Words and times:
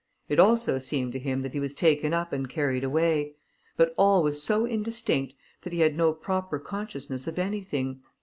It 0.27 0.39
also 0.39 0.79
seemed 0.79 1.13
to 1.13 1.19
him 1.19 1.43
that 1.43 1.53
he 1.53 1.59
was 1.59 1.75
taken 1.75 2.11
up 2.11 2.33
and 2.33 2.49
carried 2.49 2.83
away; 2.83 3.35
but 3.77 3.93
all 3.97 4.23
was 4.23 4.41
so 4.41 4.65
indistinct 4.65 5.35
that 5.61 5.73
he 5.73 5.81
had 5.81 5.95
no 5.95 6.11
proper 6.11 6.57
consciousness 6.57 7.27
of 7.27 7.37
anything. 7.37 8.01